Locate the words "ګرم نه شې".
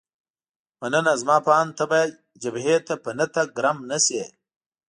3.57-4.23